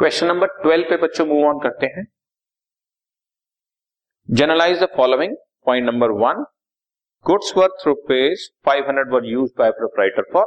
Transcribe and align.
Question 0.00 0.26
number 0.26 0.46
twelve 0.60 0.84
पे 0.90 0.96
बच्चों 0.96 1.24
move 1.26 1.46
on 1.46 1.58
करते 1.60 1.86
हैं. 1.86 2.04
Journalise 4.28 4.78
the 4.82 4.86
following 4.96 5.34
point 5.66 5.86
number 5.86 6.10
one 6.20 6.42
goods 7.26 7.52
worth 7.56 7.86
rupees 7.86 8.46
five 8.66 8.84
hundred 8.88 9.12
were 9.14 9.26
used 9.26 9.50
by 9.58 9.70
proprietor 9.72 10.30
for 10.32 10.46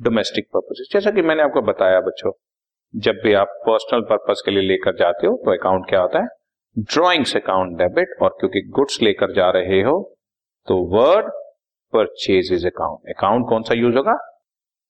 domestic 0.00 0.48
purpose 0.54 0.82
जैसा 0.92 1.10
कि 1.10 1.22
मैंने 1.22 1.42
आपको 1.42 1.62
बताया 1.62 2.00
बच्चों, 2.00 2.32
जब 2.94 3.20
भी 3.24 3.34
आप 3.42 3.60
पर्सनल 3.66 4.06
पर्पज 4.10 4.42
के 4.44 4.50
लिए 4.50 4.62
लेकर 4.62 4.96
जाते 4.98 5.26
हो 5.26 5.36
तो 5.44 5.56
अकाउंट 5.56 5.88
क्या 5.88 6.00
होता 6.00 6.22
है? 6.22 6.28
ड्रॉइंग्स 6.76 7.36
अकाउंट 7.36 7.78
डेबिट 7.78 8.16
और 8.22 8.36
क्योंकि 8.40 8.66
गुड्स 8.70 9.00
लेकर 9.02 9.34
जा 9.34 9.50
रहे 9.50 9.82
हो 9.82 10.00
तो 10.68 10.82
वर्ड 10.96 11.30
परचेजेज 11.92 12.66
अकाउंट 12.66 13.16
अकाउंट 13.16 13.48
कौन 13.48 13.62
सा 13.62 13.74
यूज़ 13.74 13.96
होगा? 13.96 14.18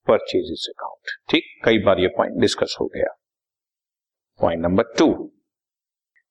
परचेजेज 0.06 0.72
अकाउंट 0.76 1.18
ठीक, 1.30 1.54
कई 1.64 1.84
बार 1.84 2.00
ये 2.00 2.16
पॉइंट 2.16 2.40
डिस्कस 2.40 2.76
हो 2.80 2.86
गया। 2.96 3.16
Point 4.40 4.62
number 4.62 4.92
two 4.98 5.06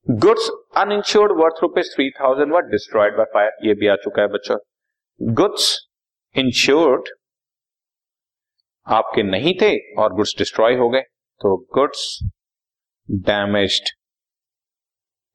goods 0.07 0.49
uninsured 0.77 1.31
worth 1.37 1.61
rupees 1.61 1.87
three 1.93 2.09
thousand 2.19 2.51
were 2.53 2.65
destroyed 2.71 3.15
by 3.17 3.25
fire 3.33 3.67
ये 3.67 3.73
भी 3.73 3.87
आ 3.87 3.95
चुका 4.03 4.21
है 4.21 4.27
बच्चों। 4.29 4.57
गुड्स 5.21 5.69
इंश्योर्ड 6.35 7.09
आपके 8.87 9.23
नहीं 9.23 9.53
थे 9.61 9.71
और 10.01 10.13
गुड्स 10.13 10.33
डिस्ट्रॉय 10.37 10.75
हो 10.77 10.89
गए। 10.89 11.01
तो 11.41 11.55
गुड्स 11.73 12.03
डैमेज्ड 13.09 13.89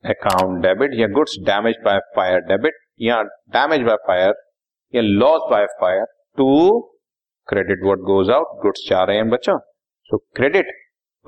अकाउंट 0.04 0.62
डेबिट 0.62 0.94
या 0.94 1.06
goods 1.08 1.36
damage 1.46 1.76
by 1.84 1.98
fire 2.16 2.40
debit 2.46 2.78
या 3.00 3.20
डैमेज 3.56 3.82
बाय 3.86 3.96
फायर 4.06 4.34
या 4.94 5.02
loss 5.02 5.50
by 5.50 5.66
fire 5.80 6.04
to 6.38 6.48
credit 7.48 7.84
word 7.84 8.00
goes 8.04 8.30
out 8.30 8.56
goods 8.62 8.86
जा 8.90 9.02
रहे 9.04 9.16
हैं 9.16 9.28
बच्चों। 9.30 9.58
सो 10.10 10.18
क्रेडिट 10.36 10.72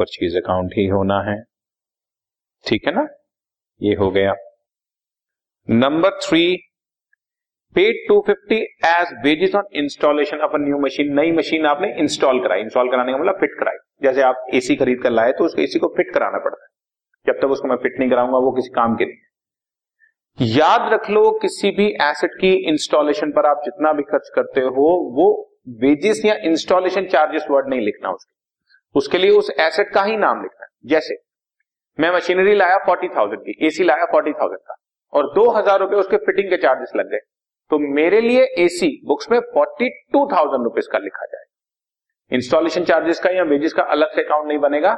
परचेज 0.03 0.37
अकाउंट 0.37 0.73
ही 0.77 0.87
होना 0.89 1.21
है। 1.23 1.41
ठीक 2.65 2.87
है 2.87 2.95
ना? 2.95 3.07
ये 3.81 3.95
हो 3.95 4.11
गया। 4.11 4.35
Number 5.69 6.19
three 6.23 6.45
paid 7.77 7.97
two 8.09 8.19
fifty 8.27 8.57
as 8.87 9.13
wages 9.25 9.55
on 9.55 9.65
installation 9.75 10.41
of 10.41 10.57
new 10.57 10.79
machine 10.79 11.13
नई 11.15 11.31
मशीन 11.33 11.67
आपने 11.67 11.89
इंस्टॉल 12.01 12.43
कराई। 12.43 12.61
इंस्टॉल 12.61 12.91
कराने 12.91 13.13
का 13.13 13.19
मतलब 13.19 13.39
फिट 13.41 13.55
कराई। 13.61 13.77
जैसे 14.03 14.23
आप 14.23 14.47
एसी 14.55 14.77
खरीद 14.77 15.01
कर 15.03 15.11
लाए 15.11 15.33
तो 15.33 15.45
उसको 15.45 15.63
एसी 15.63 15.79
को 15.79 15.89
फिट 15.97 16.13
कराना 16.15 16.39
पड़ता 16.39 16.63
है। 16.63 16.69
जब 17.27 17.41
तक 17.41 17.53
उसको 17.53 17.69
मैं 17.69 17.77
फिट 17.77 17.99
नहीं 17.99 18.11
कराऊँगा, 18.11 18.39
वो 18.39 18.53
किसी 18.53 18.71
काम 18.71 18.97
के 18.97 19.05
नहीं 19.05 20.51
याद 20.57 20.93
रख 20.93 21.09
लो, 21.11 21.31
किसी 21.39 21.71
भी 21.71 21.87
एसेट 22.03 22.31
की 22.41 22.53
इंस्टॉलेशन 22.69 23.33
पर 23.33 23.47
आप 23.47 23.63
जितना 23.65 23.93
भी 23.93 24.03
खर्च 24.03 24.31
करते 24.35 24.61
हो, 24.61 24.91
वो 25.17 25.27
वेजेस 25.81 26.23
या 26.25 26.35
इंस्टॉलेशन 26.45 27.07
चार्जेस 27.07 27.47
वर्ड 27.51 27.69
नहीं 27.69 27.81
लिखना 27.81 28.11
उसके। 28.11 28.42
उसके 28.95 29.19
लिए 29.19 29.31
उस 29.31 29.51
एसेट 29.51 29.91
का 29.91 30.03
ही 30.03 30.17
नाम 30.17 30.43
लिखना 30.43 30.65
है। 30.65 30.71
जैसे, 30.87 31.17
मैं 31.99 32.11
मशीनरी 32.11 32.55
लाया 32.55 32.79
फोर्टी 32.79 33.09
थाउज़ेंड 33.09 33.41
की 33.41 33.67
एसी 33.67 33.85
लाया 33.85 34.05
फोर्टी 34.05 34.33
थाउज़ेंड 34.33 34.59
का, 34.59 34.75
और 35.13 35.33
दो 35.35 35.51
हज़ार 35.51 35.79
रुपए 35.81 35.97
उसके 35.97 36.17
फिटिंग 36.17 36.51
के 36.51 36.57
चार्जेस 36.57 36.93
लग 36.97 37.11
गए। 37.11 37.19
तो 37.71 37.79
मेरे 37.95 38.21
लिए 38.21 38.43
एसी 38.59 39.01
बुक्स 39.05 39.31
में 39.31 39.39
फोर्टी 39.55 39.89
टू 40.13 40.27
थाउज़ेंड 40.27 40.65
रुपीज़ 40.65 40.89
का 40.93 40.99
लिखा 40.99 41.25
जाए। 41.25 41.45
इंस्टॉलेशन 42.31 42.85
चार्जेस 42.85 43.21
का 43.21 43.31
या 43.31 43.43
वेजेस 43.43 43.73
का 43.73 43.83
अलग 43.83 44.15
से 44.15 44.23
अकाउंट 44.23 44.49
नहीं 44.49 44.59
बनेगा, 44.59 44.97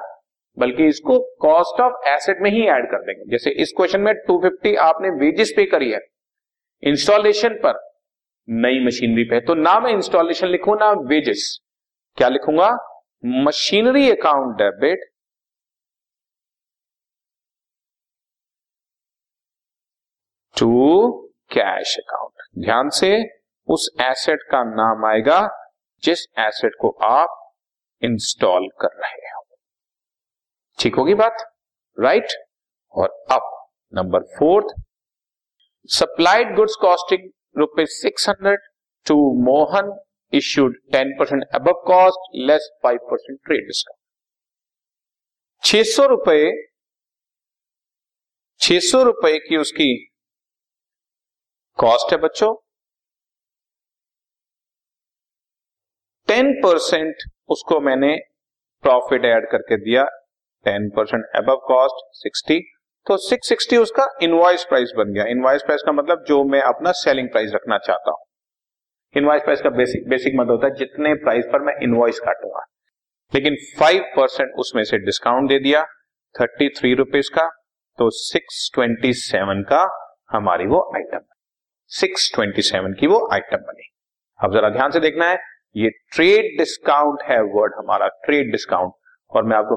बल्कि 0.57 0.87
इसको 0.87 1.19
कॉस्ट 1.41 1.81
ऑफ़ 1.81 2.09
एसेट 2.09 2.41
में 2.41 2.51
ही 2.51 2.67
ऐड 2.69 2.91
कर 2.91 3.03
देंगे। 3.03 3.31
जैसे 3.31 3.51
इस 3.51 3.73
क्वेश्चन 3.77 4.01
में 4.01 4.13
250 4.27 4.77
आपने 4.77 5.11
वेजेस 5.19 5.53
पे 5.57 5.65
करी 5.67 5.91
है। 5.91 6.01
इंस्टॉलेशन 6.83 7.55
पर 7.55 7.81
नई 8.49 8.85
मशीनरी 8.87 9.25
पे 9.25 9.41
तो 9.41 9.55
ना 9.55 9.79
मैं 9.81 9.93
इंस्टॉलेशन 9.93 10.47
लिखू, 10.47 10.75
ना 10.75 10.91
वेजेस 10.91 11.61
क्या 12.17 12.29
लिखूँगा? 12.29 12.71
Machinery 13.27 14.11
account 14.11 14.57
debit, 14.57 14.99
to 20.59 21.11
cash 21.53 21.97
account. 21.99 22.65
ध्यान 22.65 22.89
से 22.89 23.25
उस 23.69 23.89
एसेट 24.01 24.43
का 24.43 24.63
नाम 24.65 25.05
आएगा, 25.05 25.49
जिस 26.03 26.27
एसेट 26.39 26.73
को 26.81 26.91
आप 27.03 27.55
इंस्टॉल 28.03 28.69
कर 28.81 29.01
रहे 29.01 29.29
हो। 29.29 29.47
ठीक 30.79 30.95
होगी 30.95 31.15
बात? 31.15 31.37
राइट? 32.01 32.27
और 32.93 33.09
अब 33.33 33.69
number 33.95 34.23
fourth, 34.39 34.75
supplied 35.87 36.57
goods 36.57 36.77
costing 36.81 37.31
rupees 37.57 37.91
six 37.91 38.29
hundred 38.29 38.61
to 39.07 39.15
Mohan 39.45 40.04
percent 41.19 41.45
अब 41.55 41.69
cost 41.87 42.37
less 42.49 42.71
five 42.83 42.99
percent 43.11 43.39
trade 43.47 43.67
discount 43.67 43.99
छह 45.63 45.83
सौ 45.93 46.07
रुपए, 46.07 46.51
छह 48.61 48.79
सौ 48.81 49.03
रुपए 49.03 49.39
की 49.39 49.57
उसकी 49.57 49.95
कॉस्ट 51.79 52.13
है 52.13 52.19
बच्चों। 52.19 52.55
टेन 56.29 56.53
परसेंट 56.63 57.25
उसको 57.49 57.81
मैंने 57.81 58.17
प्रॉफिट 58.85 59.25
ऐड 59.25 59.51
करके 59.51 59.77
दिया 59.77 60.05
टेन 60.67 60.89
परसेंट 60.91 61.25
अब 61.37 61.51
कॉस्ट 61.69 62.05
सिक्सटी 62.19 62.61
तो 63.07 63.17
सिक्स 63.17 63.49
सिक्सटी 63.49 63.77
उसका 63.77 64.07
इनवॉइस 64.23 64.65
प्राइस 64.65 64.93
बन 64.97 65.13
गया। 65.15 65.25
इनवॉइस 65.25 65.63
प्राइस 65.63 65.83
का 65.87 65.93
मतलब 65.93 66.25
जो 66.29 66.43
मैं 66.45 66.61
अपना 66.63 66.93
सेलिंग 66.93 67.29
प्राइस 67.29 67.51
रखना 67.55 67.79
चाहता 67.79 68.11
हूँ। 68.11 68.25
इनवॉइस 69.15 69.43
प्राइस 69.43 69.61
का 69.61 69.71
बेसिक 69.71 70.09
बेसिक 70.09 70.35
मतलब 70.35 70.51
होता 70.51 70.67
है, 70.67 70.75
जितने 70.75 71.15
प्राइस 71.15 71.45
पर 71.45 71.63
मैं 71.63 71.75
इनवॉइस 71.83 72.19
काटूँगा। 72.21 72.65
लेकिन 73.33 73.57
फाइव 73.81 74.03
परसेंट 74.17 74.51
उसमें 74.59 74.83
से 74.85 74.99
डिस्काउंट 74.99 75.49
दे 75.49 75.59
दिया 75.59 75.85
थर्टी 76.35 76.69
थ्री 76.69 76.95
रुपीज़ 76.95 77.31
का 77.35 77.49
तो 77.99 78.09
सिक्स 78.11 78.71
ट्वेंटी 78.75 79.13
सेवन 79.13 79.63
का 79.63 79.83
हमारी 80.31 80.67
वो 80.67 80.81
आइटम 80.97 81.21
सिक्स 81.91 82.31
ट्वेंटी 82.35 82.63
सेवन 82.63 82.93
की 82.93 83.07
वो 83.07 83.19
आइटम 83.33 83.57
बनी। 83.59 83.89
अब 84.41 84.55
जरा 84.55 84.71
ध्यान 84.71 84.91
से 84.91 85.01
देखना 85.01 85.29
है, 85.29 85.39
ये 85.77 85.91
ट्रेड 86.15 86.59
डिस्काउंट 86.59 87.23
है 87.23 87.41
वर्ड 87.55 87.75
हमारा 87.79 88.09
ट्रेड 88.25 88.51
डिस्काउंट 88.51 88.93
और 89.31 89.45
मैं 89.45 89.57
आपको 89.57 89.77